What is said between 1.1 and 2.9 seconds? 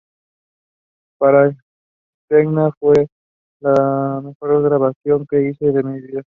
Para Spinetta "esa